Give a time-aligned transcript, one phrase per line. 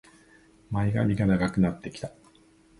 [0.71, 2.11] 前髪が長くなってきた